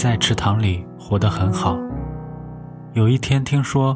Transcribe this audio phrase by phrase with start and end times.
[0.00, 1.78] 在池塘里活得很好。
[2.94, 3.94] 有一天听说，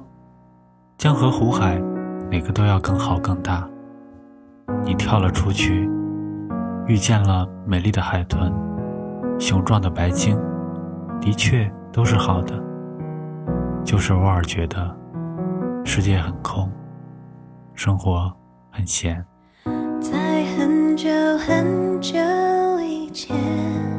[0.99, 1.81] 江河湖海，
[2.31, 3.67] 哪个都要更好更大。
[4.85, 5.89] 你跳了出去，
[6.87, 8.53] 遇见了美丽的海豚，
[9.39, 10.39] 雄壮的白鲸，
[11.23, 12.53] 的确都是好的。
[13.83, 14.95] 就是偶尔觉得，
[15.87, 16.71] 世界很空，
[17.73, 18.31] 生活
[18.71, 19.25] 很闲。
[20.03, 21.09] 在很久
[21.39, 22.19] 很久
[22.83, 23.94] 以前。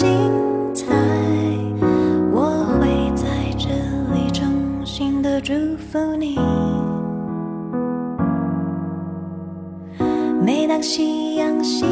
[0.00, 0.08] 精
[0.74, 0.86] 彩
[2.32, 3.68] 我会在这
[4.14, 4.50] 里衷
[4.82, 6.38] 心的祝福你。
[10.42, 11.84] 每当夕阳西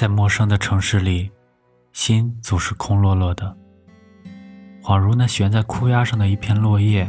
[0.00, 1.30] 在陌生的城市里，
[1.92, 3.54] 心总是空落落的，
[4.82, 7.06] 恍如那悬在枯桠上的一片落叶。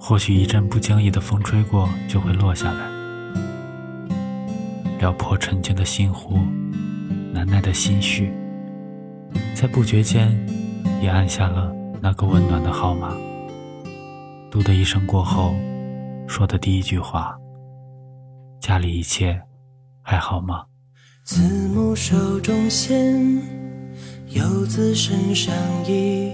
[0.00, 2.88] 或许一阵不经意的风吹过，就会落下来，
[5.00, 6.38] 撩破沉静的心湖，
[7.30, 8.32] 难耐的心绪，
[9.54, 10.34] 在不觉间，
[11.02, 11.70] 也按下了
[12.00, 13.14] 那个温暖的号码。
[14.50, 15.54] 嘟的一声过后，
[16.26, 17.36] 说的第一句话
[18.62, 19.38] ：“家里一切
[20.00, 20.64] 还好吗？”
[21.32, 23.40] 慈母手中线，
[24.30, 25.54] 游子身上
[25.86, 26.32] 衣，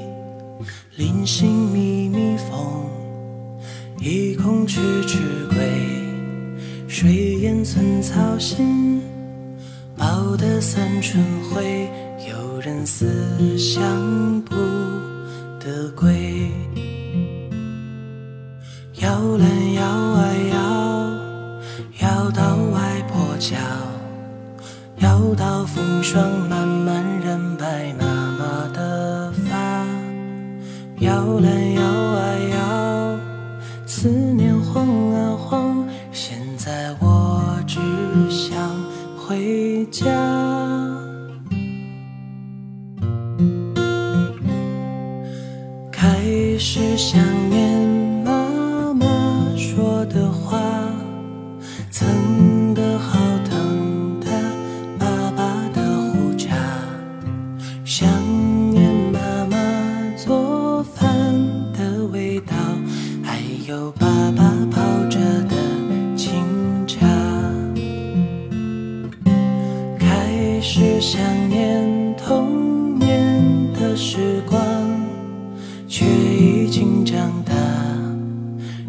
[0.96, 2.56] 临行密密缝。
[4.00, 5.18] 意恐迟迟
[5.50, 5.58] 归，
[6.88, 7.12] 水
[7.42, 9.02] 烟寸草心。
[9.98, 11.90] 报得三春晖，
[12.30, 13.06] 有人思
[13.58, 14.54] 乡不
[15.60, 16.50] 得归。
[19.02, 20.34] 摇篮摇啊
[22.00, 23.56] 摇，摇到外婆桥，
[25.36, 26.65] 道风霜满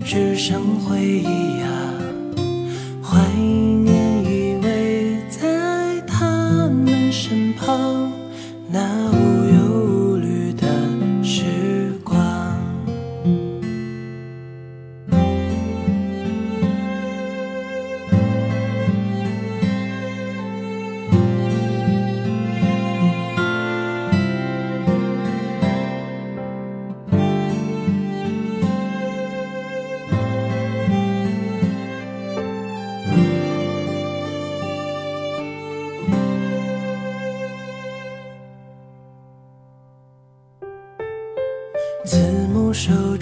[0.10, 1.87] 只剩回忆啊，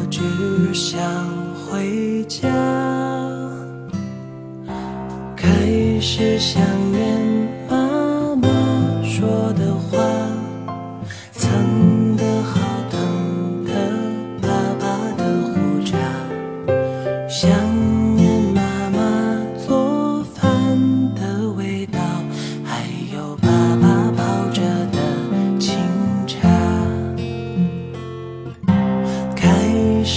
[0.00, 0.22] 我只
[0.72, 1.02] 想
[1.66, 2.48] 回家。
[5.34, 6.62] 开始想
[6.92, 7.47] 念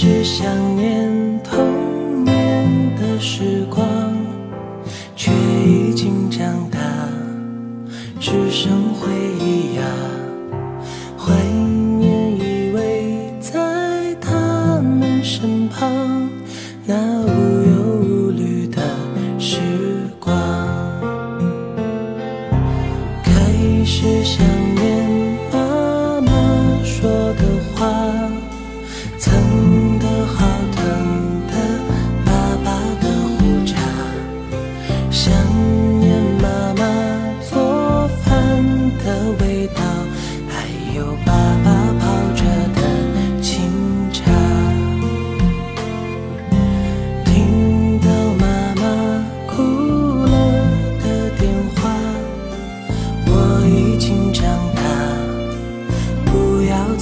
[0.02, 1.21] 是想念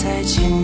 [0.02, 0.60] 再见。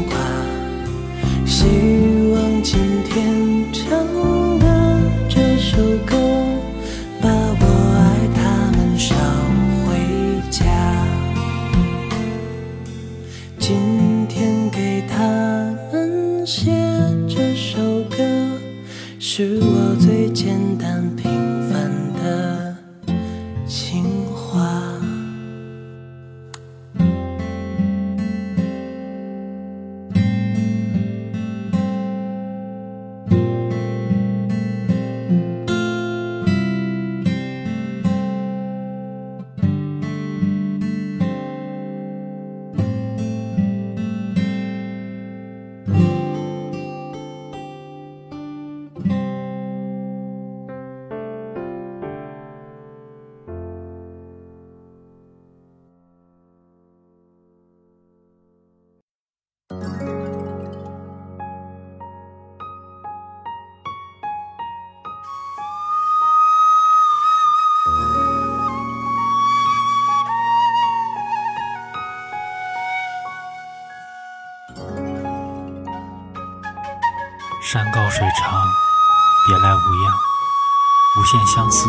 [81.56, 81.88] 相思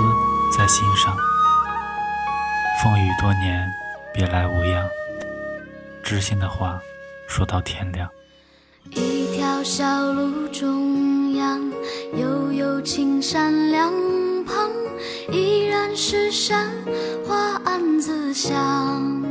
[0.58, 1.14] 在心上，
[2.82, 3.70] 风雨多年，
[4.14, 4.88] 别来无恙。
[6.02, 6.82] 知心的话
[7.28, 8.10] 说到天亮。
[8.92, 11.60] 一条小路中央，
[12.16, 13.92] 悠悠青山两
[14.46, 14.72] 旁，
[15.34, 16.72] 依然是山
[17.28, 19.22] 花暗自香。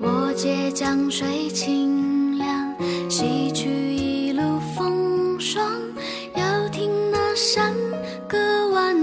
[0.00, 2.74] 我借江水清凉。
[8.30, 8.99] 个万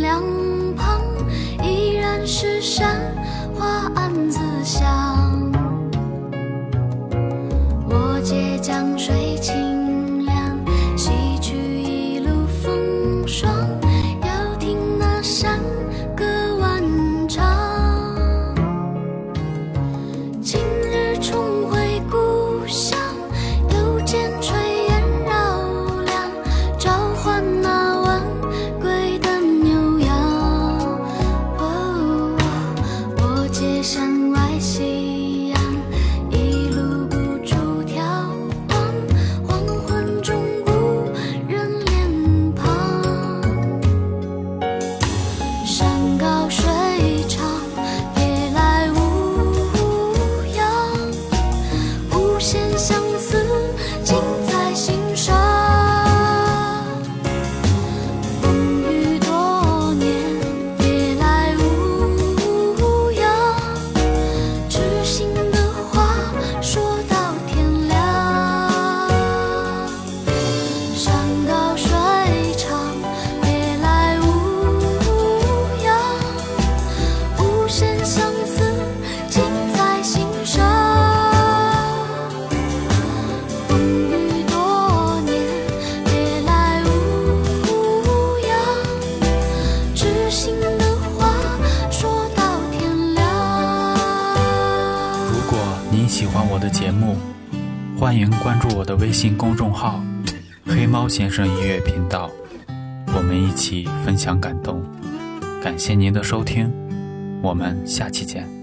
[0.00, 0.22] 两
[0.74, 1.00] 旁
[1.62, 3.00] 依然是山
[3.54, 5.11] 花暗自香
[98.12, 100.04] 欢迎关注我的微信公众号
[100.66, 102.30] 黑猫先生音乐频道。
[103.06, 104.82] 我们一起分享感动。
[105.62, 106.70] 感谢您的收听
[107.42, 108.61] 我们下期见。